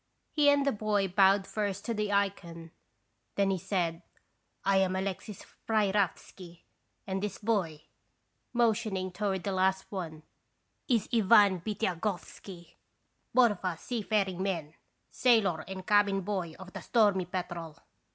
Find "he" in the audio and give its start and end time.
0.31-0.49, 3.51-3.59